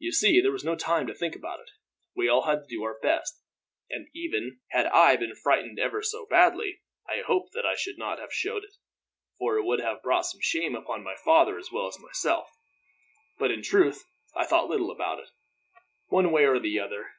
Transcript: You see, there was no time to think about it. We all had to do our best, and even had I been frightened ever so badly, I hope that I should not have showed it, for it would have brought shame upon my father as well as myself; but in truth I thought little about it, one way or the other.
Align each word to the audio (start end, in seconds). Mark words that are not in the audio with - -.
You 0.00 0.10
see, 0.10 0.40
there 0.40 0.50
was 0.50 0.64
no 0.64 0.74
time 0.74 1.06
to 1.06 1.14
think 1.14 1.36
about 1.36 1.60
it. 1.60 1.70
We 2.16 2.28
all 2.28 2.42
had 2.42 2.62
to 2.64 2.68
do 2.68 2.82
our 2.82 2.98
best, 3.00 3.40
and 3.88 4.08
even 4.12 4.58
had 4.72 4.86
I 4.86 5.14
been 5.14 5.36
frightened 5.36 5.78
ever 5.78 6.02
so 6.02 6.26
badly, 6.26 6.80
I 7.08 7.20
hope 7.20 7.52
that 7.52 7.64
I 7.64 7.76
should 7.76 7.96
not 7.96 8.18
have 8.18 8.32
showed 8.34 8.64
it, 8.64 8.74
for 9.38 9.56
it 9.56 9.62
would 9.62 9.78
have 9.78 10.02
brought 10.02 10.26
shame 10.40 10.74
upon 10.74 11.04
my 11.04 11.14
father 11.24 11.56
as 11.56 11.70
well 11.70 11.86
as 11.86 12.00
myself; 12.00 12.50
but 13.38 13.52
in 13.52 13.62
truth 13.62 14.02
I 14.34 14.44
thought 14.44 14.68
little 14.68 14.90
about 14.90 15.20
it, 15.20 15.28
one 16.08 16.32
way 16.32 16.46
or 16.46 16.58
the 16.58 16.80
other. 16.80 17.12